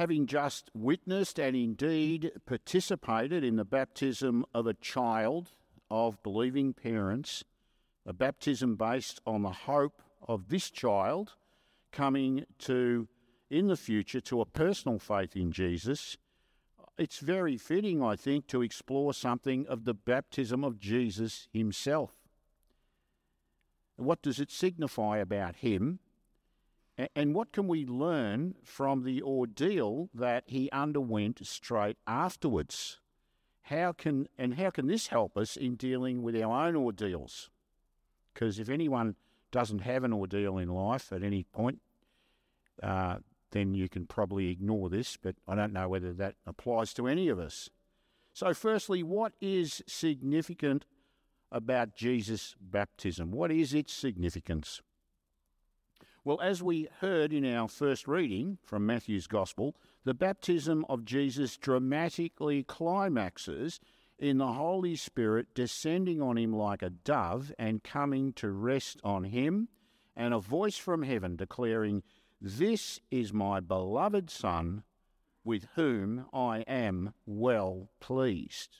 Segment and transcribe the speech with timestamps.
[0.00, 5.50] having just witnessed and indeed participated in the baptism of a child
[5.90, 7.44] of believing parents,
[8.06, 11.34] a baptism based on the hope of this child
[11.92, 13.06] coming to,
[13.50, 16.16] in the future, to a personal faith in Jesus,
[16.96, 22.12] it's very fitting, I think, to explore something of the baptism of Jesus himself.
[23.96, 25.98] What does it signify about him?
[27.14, 32.98] And what can we learn from the ordeal that he underwent straight afterwards?
[33.62, 37.50] How can and how can this help us in dealing with our own ordeals?
[38.32, 39.14] Because if anyone
[39.50, 41.80] doesn't have an ordeal in life at any point,
[42.82, 43.18] uh,
[43.50, 47.28] then you can probably ignore this, but I don't know whether that applies to any
[47.28, 47.68] of us.
[48.32, 50.86] So, firstly, what is significant
[51.50, 53.32] about Jesus' baptism?
[53.32, 54.82] What is its significance?
[56.22, 59.74] Well, as we heard in our first reading from Matthew's Gospel,
[60.04, 63.80] the baptism of Jesus dramatically climaxes
[64.18, 69.24] in the Holy Spirit descending on him like a dove and coming to rest on
[69.24, 69.68] him,
[70.14, 72.02] and a voice from heaven declaring,
[72.38, 74.82] This is my beloved Son,
[75.42, 78.76] with whom I am well pleased.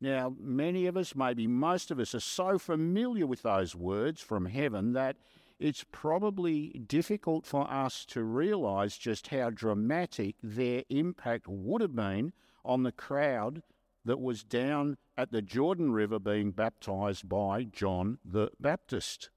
[0.00, 4.46] Now, many of us, maybe most of us, are so familiar with those words from
[4.46, 5.16] heaven that
[5.64, 12.34] it's probably difficult for us to realise just how dramatic their impact would have been
[12.66, 13.62] on the crowd
[14.04, 19.30] that was down at the Jordan River being baptised by John the Baptist.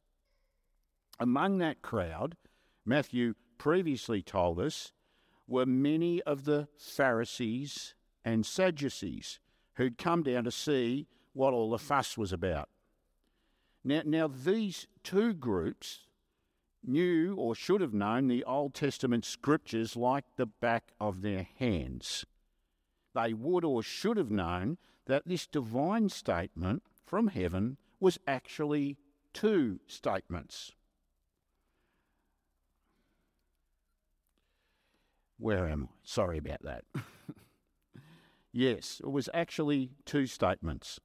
[1.18, 2.36] Among that crowd,
[2.86, 4.92] Matthew previously told us,
[5.48, 9.40] were many of the Pharisees and Sadducees
[9.76, 12.68] who'd come down to see what all the fuss was about.
[13.82, 16.02] Now, now these two groups
[16.84, 22.26] knew or should have known the Old Testament scriptures like the back of their hands.
[23.14, 28.98] They would or should have known that this divine statement from heaven was actually
[29.34, 30.72] two statements.
[35.40, 35.96] Where am I?
[36.04, 36.84] Sorry about that.
[38.52, 41.00] yes, it was actually two statements.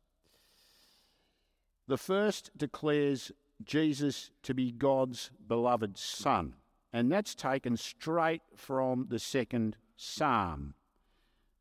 [1.87, 3.33] The first declares
[3.65, 6.55] Jesus to be God's beloved Son.
[6.93, 10.75] And that's taken straight from the second psalm,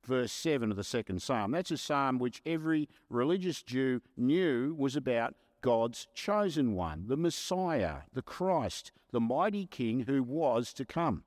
[0.05, 1.51] verse 7 of the second psalm.
[1.51, 7.97] That's a psalm which every religious Jew knew was about God's chosen one, the Messiah,
[8.13, 11.23] the Christ, the mighty King who was to come.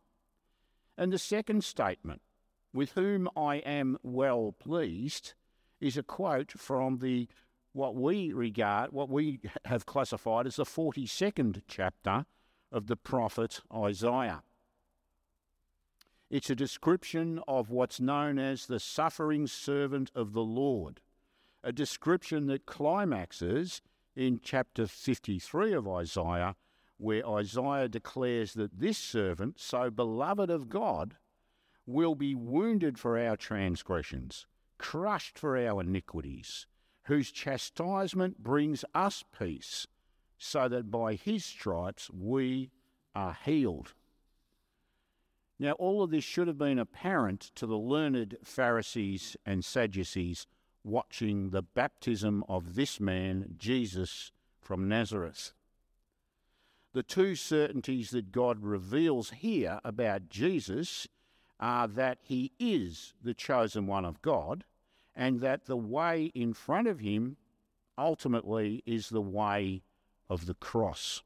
[0.99, 2.21] And the second statement,
[2.73, 5.34] with whom I am well pleased,
[5.81, 7.29] is a quote from the
[7.75, 12.25] what we regard, what we have classified as the 42nd chapter
[12.73, 14.43] of the prophet Isaiah.
[16.31, 21.01] It's a description of what's known as the suffering servant of the Lord,
[21.63, 23.83] a description that climaxes
[24.17, 26.57] in chapter 53 of Isaiah,
[26.97, 31.17] where Isaiah declares that this servant, so beloved of God,
[31.87, 34.47] will be wounded for our transgressions,
[34.79, 36.67] crushed for our iniquities
[37.04, 39.87] whose chastisement brings us peace,
[40.38, 42.70] so that by his stripes we
[43.15, 43.94] are healed.
[45.59, 50.47] Now, all of this should have been apparent to the learned Pharisees and Sadducees
[50.82, 55.53] watching the baptism of this man, Jesus from Nazareth.
[56.92, 61.09] The two certainties that God reveals here about Jesus
[61.60, 64.65] are that he is the chosen one of God
[65.17, 67.37] and that the way in front of him
[67.97, 69.83] ultimately is the way
[70.29, 71.23] of the cross.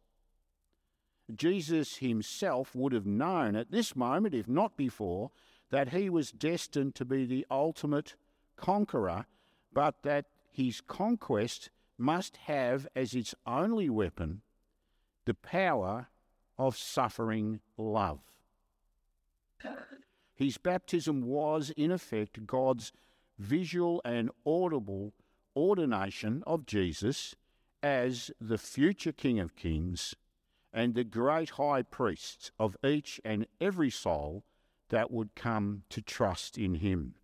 [1.34, 5.30] Jesus himself would have known at this moment, if not before,
[5.70, 8.14] that he was destined to be the ultimate
[8.56, 9.26] conqueror,
[9.72, 14.40] but that his conquest must have as its only weapon
[15.26, 16.08] the power
[16.56, 18.20] of suffering love.
[20.34, 22.92] His baptism was, in effect, God's
[23.38, 25.14] visual and audible
[25.56, 27.34] ordination of Jesus
[27.82, 30.14] as the future King of Kings
[30.72, 34.44] and the great high priest of each and every soul
[34.90, 37.14] that would come to trust in him.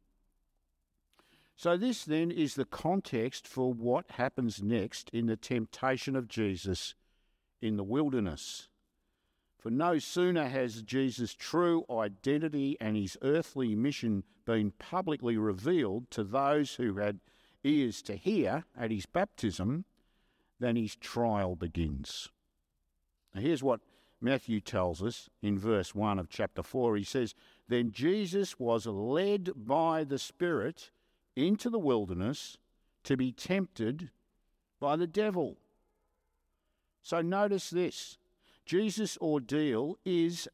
[1.57, 6.95] So, this then is the context for what happens next in the temptation of Jesus
[7.63, 8.69] in the wilderness.
[9.65, 16.23] For no sooner has Jesus' true identity and his earthly mission been publicly revealed to
[16.23, 17.21] those who had
[17.65, 19.87] ears to hear at his baptism
[20.61, 22.29] than his trial begins.
[23.35, 23.81] Now, here's what
[24.21, 26.97] Matthew tells us in verse 1 of chapter 4.
[26.97, 27.35] He says,
[27.67, 30.91] then Jesus was led by the Spirit
[31.37, 32.59] into the wilderness
[33.05, 34.11] to be tempted
[34.79, 35.57] by the devil.
[37.01, 38.19] So notice this
[38.65, 40.49] Jesus' ordeal is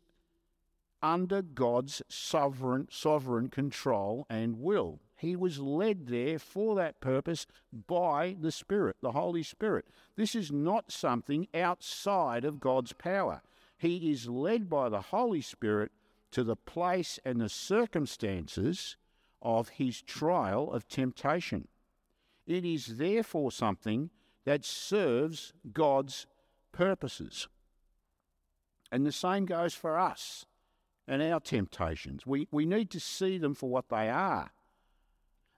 [1.02, 5.00] under God's sovereign, sovereign control and will.
[5.16, 7.46] He was led there for that purpose
[7.86, 9.86] by the Spirit, the Holy Spirit.
[10.16, 13.42] This is not something outside of God's power.
[13.76, 15.92] He is led by the Holy Spirit
[16.32, 18.96] to the place and the circumstances
[19.42, 21.68] of his trial of temptation.
[22.46, 24.10] It is therefore something
[24.44, 26.26] that serves God's
[26.72, 27.48] purposes.
[28.92, 30.46] And the same goes for us
[31.06, 32.26] and our temptations.
[32.26, 34.50] We, we need to see them for what they are.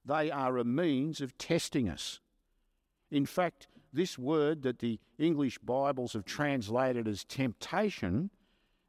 [0.05, 2.20] They are a means of testing us.
[3.11, 8.31] In fact, this word that the English Bibles have translated as temptation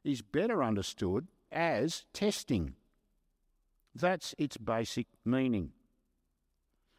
[0.02, 2.74] is better understood as testing.
[3.94, 5.72] That's its basic meaning.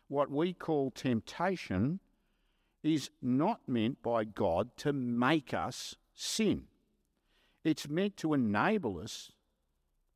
[0.07, 1.99] What we call temptation
[2.83, 6.65] is not meant by God to make us sin.
[7.65, 9.31] It's meant to enable us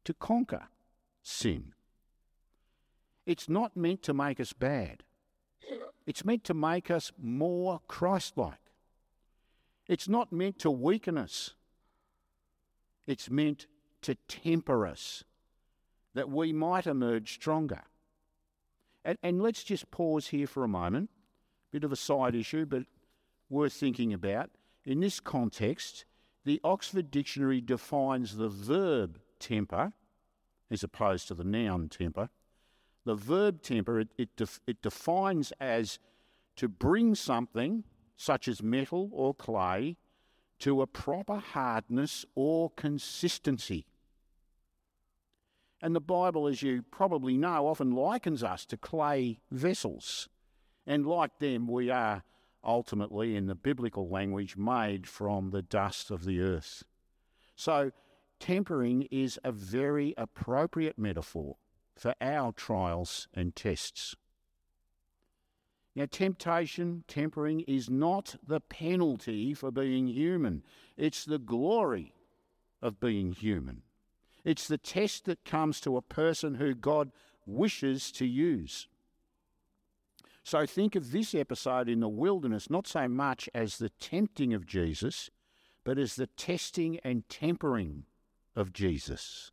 [0.05, 0.67] to conquer
[1.23, 1.73] sin.
[3.25, 5.03] It's not meant to make us bad.
[6.05, 8.71] It's meant to make us more Christ like.
[9.87, 11.55] It's not meant to weaken us.
[13.07, 13.65] It's meant
[14.03, 15.23] to temper us
[16.13, 17.81] that we might emerge stronger.
[19.03, 21.09] And, and let's just pause here for a moment.
[21.71, 22.83] Bit of a side issue, but
[23.49, 24.51] worth thinking about.
[24.85, 26.05] In this context,
[26.45, 29.93] the Oxford Dictionary defines the verb temper
[30.71, 32.29] as opposed to the noun temper.
[33.05, 35.99] The verb temper, it, it, def, it defines as
[36.57, 37.83] to bring something,
[38.17, 39.97] such as metal or clay,
[40.59, 43.85] to a proper hardness or consistency.
[45.81, 50.27] And the Bible, as you probably know, often likens us to clay vessels.
[50.85, 52.23] And like them, we are
[52.63, 56.83] ultimately, in the biblical language, made from the dust of the earth.
[57.55, 57.91] So,
[58.39, 61.57] tempering is a very appropriate metaphor
[61.95, 64.15] for our trials and tests.
[65.95, 70.63] Now, temptation, tempering, is not the penalty for being human,
[70.95, 72.13] it's the glory
[72.81, 73.83] of being human.
[74.45, 77.11] It's the test that comes to a person who God
[77.45, 78.87] wishes to use.
[80.49, 84.65] So think of this episode in the wilderness not so much as the tempting of
[84.65, 85.29] Jesus,
[85.83, 88.05] but as the testing and tempering
[88.55, 89.51] of Jesus.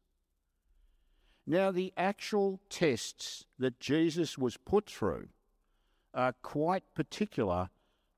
[1.46, 5.28] Now, the actual tests that Jesus was put through
[6.14, 7.68] are quite particular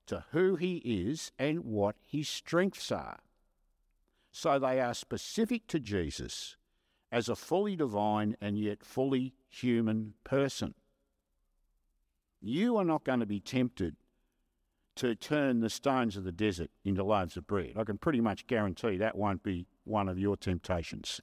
[0.07, 3.19] to who he is and what his strengths are.
[4.31, 6.55] So they are specific to Jesus
[7.11, 10.75] as a fully divine and yet fully human person.
[12.41, 13.97] You are not going to be tempted
[14.97, 17.75] to turn the stones of the desert into loaves of bread.
[17.77, 21.21] I can pretty much guarantee that won't be one of your temptations.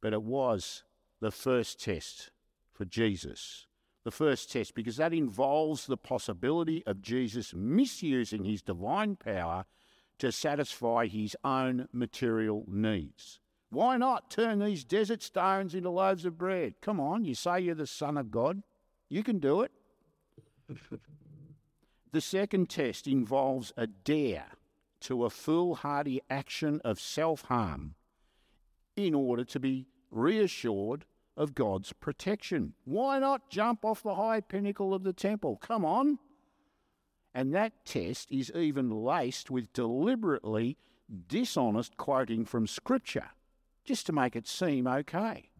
[0.00, 0.84] But it was
[1.20, 2.30] the first test
[2.72, 3.66] for Jesus.
[4.04, 9.66] The first test, because that involves the possibility of Jesus misusing his divine power
[10.18, 13.40] to satisfy his own material needs.
[13.70, 16.74] Why not turn these desert stones into loaves of bread?
[16.80, 18.62] Come on, you say you're the Son of God.
[19.10, 19.72] You can do it.
[22.12, 24.46] the second test involves a dare
[25.00, 27.96] to a foolhardy action of self harm
[28.96, 31.04] in order to be reassured
[31.36, 32.74] of God's protection.
[32.84, 35.56] Why not jump off the high pinnacle of the temple?
[35.56, 36.18] Come on.
[37.34, 40.76] And that test is even laced with deliberately
[41.28, 43.30] dishonest quoting from Scripture
[43.84, 45.50] just to make it seem okay.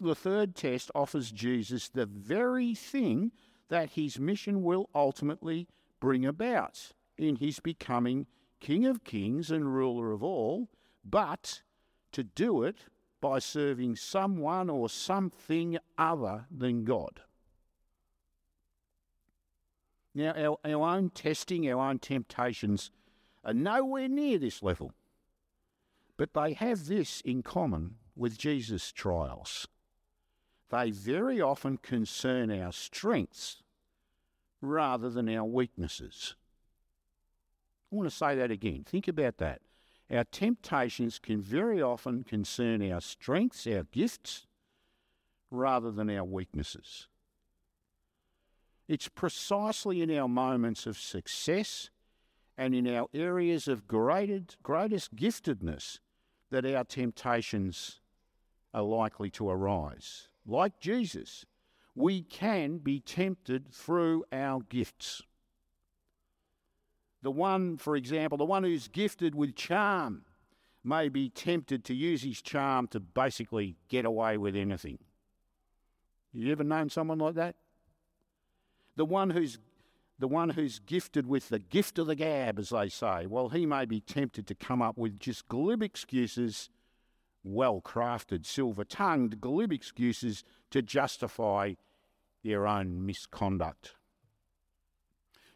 [0.00, 3.32] The third test offers Jesus the very thing
[3.68, 5.66] that his mission will ultimately
[6.00, 8.26] bring about in his becoming
[8.60, 10.68] King of Kings and ruler of all,
[11.04, 11.62] but
[12.12, 12.76] to do it
[13.20, 17.20] by serving someone or something other than God.
[20.14, 22.90] Now, our, our own testing, our own temptations
[23.44, 24.92] are nowhere near this level.
[26.16, 29.68] But they have this in common with Jesus' trials.
[30.70, 33.62] They very often concern our strengths
[34.60, 36.34] rather than our weaknesses.
[37.90, 38.84] I want to say that again.
[38.84, 39.62] Think about that.
[40.10, 44.46] Our temptations can very often concern our strengths, our gifts,
[45.50, 47.08] rather than our weaknesses.
[48.88, 51.90] It's precisely in our moments of success
[52.56, 55.98] and in our areas of greatest, giftedness
[56.50, 58.00] that our temptations
[58.74, 60.28] are likely to arise.
[60.48, 61.44] Like Jesus,
[61.94, 65.22] we can be tempted through our gifts.
[67.22, 70.22] The one, for example, the one who's gifted with charm
[70.82, 74.98] may be tempted to use his charm to basically get away with anything.
[76.32, 77.56] You ever known someone like that?
[78.96, 79.58] The one who's
[80.20, 83.64] the one who's gifted with the gift of the gab, as they say, well, he
[83.66, 86.70] may be tempted to come up with just glib excuses,
[87.48, 91.74] well crafted, silver tongued, glib excuses to justify
[92.44, 93.94] their own misconduct.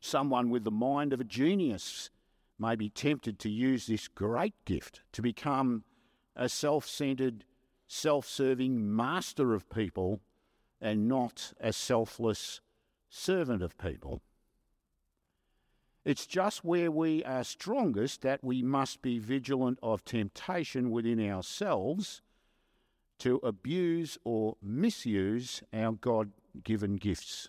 [0.00, 2.10] Someone with the mind of a genius
[2.58, 5.84] may be tempted to use this great gift to become
[6.34, 7.44] a self centered,
[7.86, 10.20] self serving master of people
[10.80, 12.60] and not a selfless
[13.08, 14.22] servant of people.
[16.04, 22.22] It's just where we are strongest that we must be vigilant of temptation within ourselves
[23.20, 26.32] to abuse or misuse our God
[26.64, 27.48] given gifts.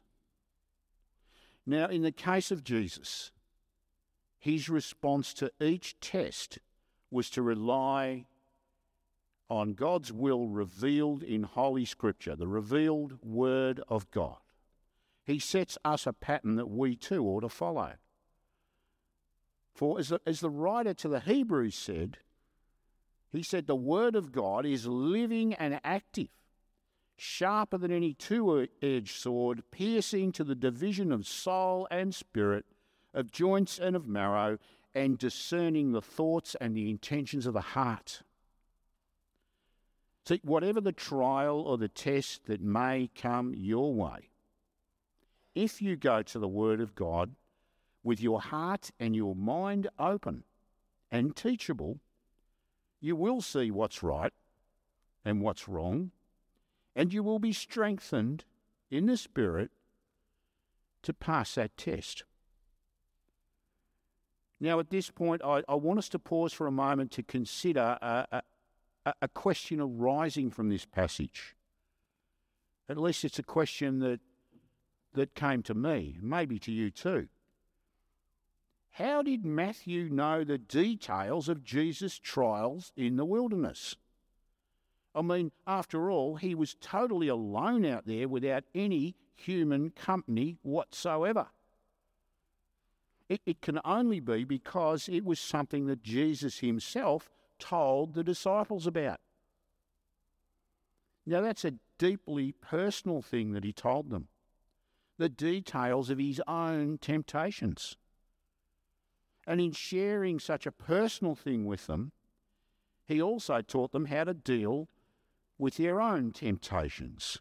[1.65, 3.31] Now, in the case of Jesus,
[4.37, 6.59] his response to each test
[7.09, 8.25] was to rely
[9.49, 14.37] on God's will revealed in Holy Scripture, the revealed Word of God.
[15.23, 17.93] He sets us a pattern that we too ought to follow.
[19.73, 22.19] For as the, as the writer to the Hebrews said,
[23.31, 26.29] he said, The Word of God is living and active,
[27.17, 32.65] sharper than any two edged sword, piercing to the division of soul and spirit,
[33.13, 34.59] of joints and of marrow,
[34.93, 38.21] and discerning the thoughts and the intentions of the heart.
[40.25, 44.29] See, whatever the trial or the test that may come your way,
[45.55, 47.31] if you go to the Word of God
[48.03, 50.43] with your heart and your mind open
[51.09, 51.99] and teachable,
[52.99, 54.33] you will see what's right
[55.23, 56.11] and what's wrong,
[56.95, 58.43] and you will be strengthened
[58.91, 59.71] in the Spirit
[61.01, 62.23] to pass that test.
[64.59, 67.97] Now, at this point, I, I want us to pause for a moment to consider
[68.01, 68.41] a,
[69.05, 71.55] a, a question arising from this passage.
[72.87, 74.19] At least it's a question that,
[75.13, 77.27] that came to me, maybe to you too.
[78.97, 83.95] How did Matthew know the details of Jesus' trials in the wilderness?
[85.15, 91.47] I mean, after all, he was totally alone out there without any human company whatsoever.
[93.29, 98.85] It, it, can only be because it was something that Jesus himself told the disciples
[98.85, 99.19] about.
[101.25, 104.27] Now, that's a deeply personal thing that he told them
[105.17, 107.97] the details of his own temptations.
[109.45, 112.11] And in sharing such a personal thing with them,
[113.05, 114.87] he also taught them how to deal
[115.57, 117.39] with their own temptations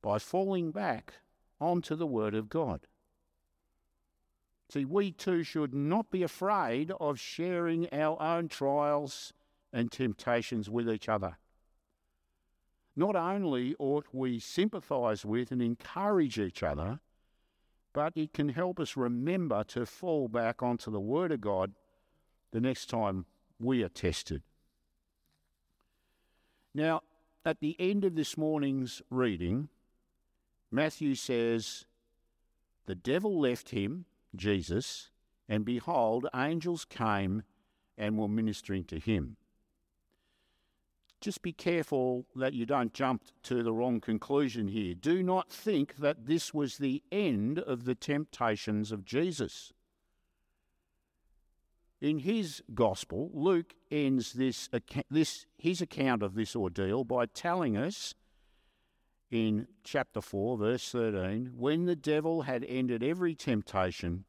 [0.00, 1.14] by falling back
[1.60, 2.86] onto the Word of God.
[4.70, 9.34] See, we too should not be afraid of sharing our own trials
[9.72, 11.36] and temptations with each other.
[12.96, 17.00] Not only ought we sympathise with and encourage each other,
[17.92, 21.72] but it can help us remember to fall back onto the Word of God
[22.50, 23.26] the next time
[23.58, 24.42] we are tested.
[26.74, 27.02] Now,
[27.44, 29.68] at the end of this morning's reading,
[30.70, 31.84] Matthew says,
[32.86, 35.10] The devil left him, Jesus,
[35.48, 37.42] and behold, angels came
[37.98, 39.36] and were ministering to him
[41.22, 44.94] just be careful that you don't jump to the wrong conclusion here.
[44.94, 49.72] Do not think that this was the end of the temptations of Jesus.
[52.00, 54.68] In his gospel, Luke ends this,
[55.08, 58.14] this, his account of this ordeal by telling us
[59.30, 64.24] in chapter 4, verse 13 when the devil had ended every temptation,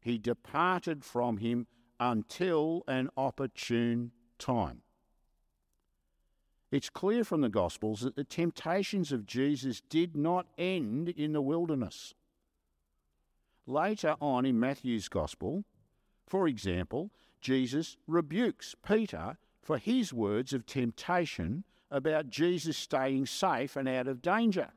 [0.00, 1.66] he departed from him
[1.98, 4.83] until an opportune time.
[6.74, 11.40] It's clear from the Gospels that the temptations of Jesus did not end in the
[11.40, 12.14] wilderness.
[13.64, 15.62] Later on in Matthew's Gospel,
[16.26, 21.62] for example, Jesus rebukes Peter for his words of temptation
[21.92, 24.70] about Jesus staying safe and out of danger.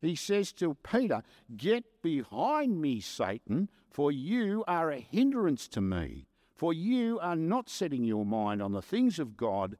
[0.00, 1.22] He says to Peter,
[1.56, 6.26] Get behind me, Satan, for you are a hindrance to me,
[6.56, 9.76] for you are not setting your mind on the things of God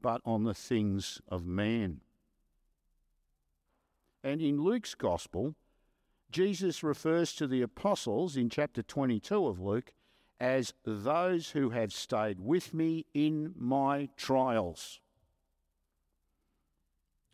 [0.00, 2.00] but on the things of man.
[4.22, 5.54] And in Luke's Gospel,
[6.30, 9.92] Jesus refers to the apostles in chapter 22 of Luke
[10.40, 15.00] as those who have stayed with me in my trials.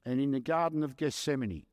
[0.07, 1.67] And in the Garden of Gethsemane,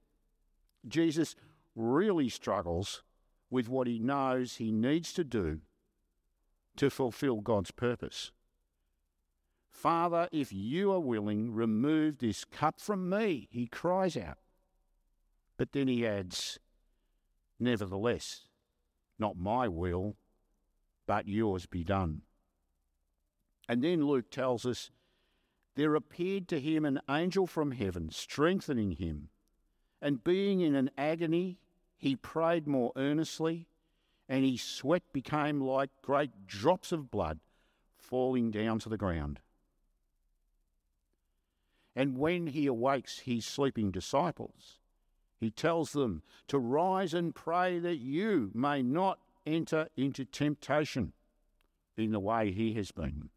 [0.88, 1.36] Jesus
[1.76, 3.04] really struggles
[3.50, 5.60] with what he knows he needs to do
[6.78, 8.32] to fulfill God's purpose.
[9.72, 14.38] Father, if you are willing, remove this cup from me, he cries out.
[15.58, 16.60] But then he adds,
[17.60, 18.48] Nevertheless,
[19.18, 20.16] not my will,
[21.08, 22.22] but yours be done.
[23.68, 24.92] And then Luke tells us
[25.75, 29.30] there appeared to him an angel from heaven, strengthening him.
[30.01, 31.60] And being in an agony,
[31.98, 33.68] he prayed more earnestly,
[34.28, 37.40] and his sweat became like great drops of blood
[37.98, 39.40] falling down to the ground.
[41.96, 44.80] And when he awakes his sleeping disciples,
[45.40, 51.14] he tells them to rise and pray that you may not enter into temptation
[51.98, 53.30] in the way he has been.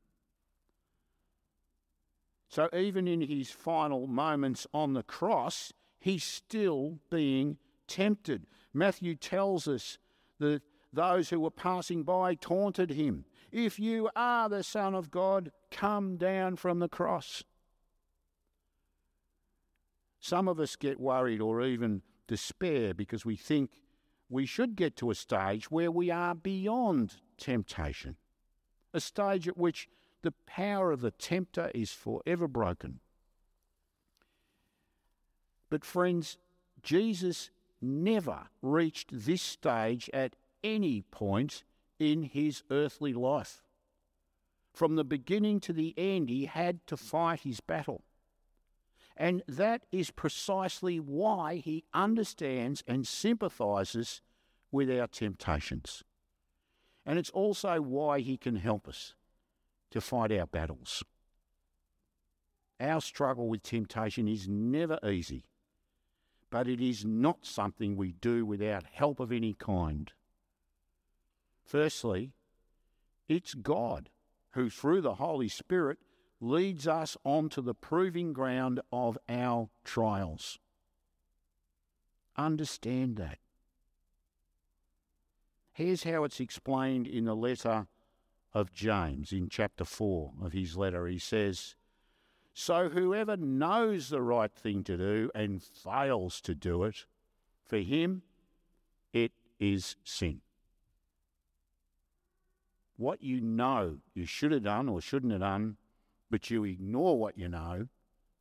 [2.49, 7.57] So, even in his final moments on the cross, he's still being
[7.89, 8.47] tempted.
[8.73, 9.99] Matthew tells us
[10.39, 13.25] that those who were passing by taunted him.
[13.51, 17.43] If you are the Son of God, come down from the cross.
[20.25, 23.83] Some of us get worried or even despair because we think
[24.31, 28.17] we should get to a stage where we are beyond temptation,
[28.95, 29.87] a stage at which
[30.23, 33.01] the power of the tempter is forever broken.
[35.69, 36.39] But, friends,
[36.83, 37.51] Jesus
[37.83, 41.65] never reached this stage at any point
[41.99, 43.63] in his earthly life.
[44.73, 48.05] From the beginning to the end, he had to fight his battle.
[49.17, 54.21] And that is precisely why he understands and sympathises
[54.73, 56.03] with our temptations.
[57.07, 59.15] And it's also why he can help us
[59.91, 61.05] to fight our battles.
[62.81, 65.45] Our struggle with temptation is never easy
[66.55, 70.13] but it is not something we do without help of any kind.
[71.65, 72.31] Firstly,
[73.29, 74.09] it's God
[74.53, 75.99] who, through the Holy Spirit,
[76.45, 80.59] leads us onto the proving ground of our trials.
[82.37, 83.39] Understand that.
[85.73, 87.87] Here's how it's explained in the letter
[88.53, 91.07] of James in chapter 4 of his letter.
[91.07, 91.75] He says,
[92.53, 97.07] so whoever knows the right thing to do and fails to do it,
[97.65, 98.23] for him
[99.13, 100.41] it is sin.
[102.97, 105.79] What you know you should have done or shouldn't have done,
[106.35, 107.87] but you ignore what you know,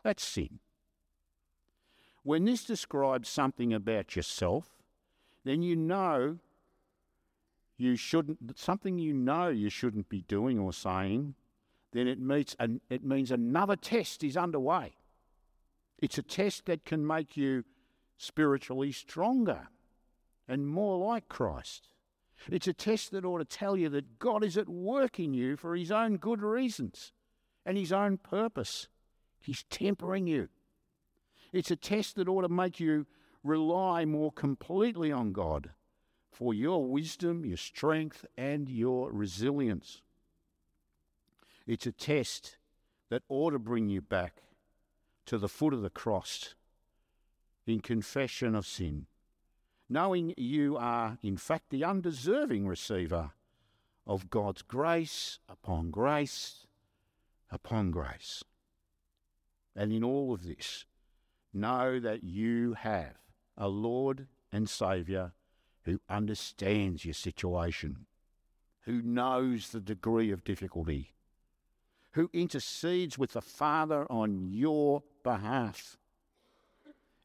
[0.04, 0.58] that's sin.
[2.24, 4.82] When this describes something about yourself,
[5.44, 6.40] then you know
[7.78, 11.36] you shouldn't, something you know you shouldn't be doing or saying,
[11.92, 14.94] then it, meets an, it means another test is underway.
[16.00, 17.64] It's a test that can make you
[18.18, 19.68] spiritually stronger
[20.48, 21.90] and more like Christ.
[22.50, 25.56] It's a test that ought to tell you that God is at work in you
[25.56, 27.14] for his own good reasons
[27.66, 28.88] and his own purpose.
[29.40, 30.50] He's tempering you.
[31.52, 33.06] It's a test that ought to make you
[33.44, 35.72] rely more completely on God
[36.32, 40.02] for your wisdom, your strength, and your resilience.
[41.68, 42.58] It's a test
[43.10, 44.42] that ought to bring you back
[45.28, 46.56] to the foot of the cross
[47.66, 49.06] in confession of sin,
[49.88, 53.32] knowing you are, in fact, the undeserving receiver
[54.06, 56.63] of God's grace upon grace
[57.54, 58.44] upon grace.
[59.76, 60.86] And in all of this,
[61.54, 63.16] know that you have
[63.58, 65.34] a Lord and Saviour
[65.84, 68.06] who understands your situation,
[68.82, 71.14] who knows the degree of difficulty
[72.14, 75.98] who intercedes with the Father on your behalf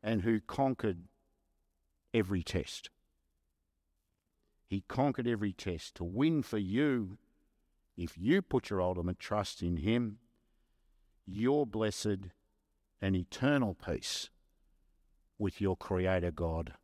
[0.02, 1.04] and who conquered
[2.14, 2.88] every test.
[4.66, 7.18] He conquered every test to win for you,
[7.98, 10.18] if you put your ultimate trust in Him,
[11.26, 12.30] your blessed
[13.02, 14.30] and eternal peace
[15.37, 16.74] with your Creator God.